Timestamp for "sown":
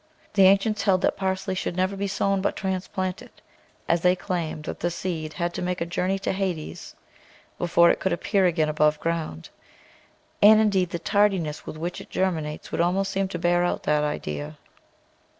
2.07-2.41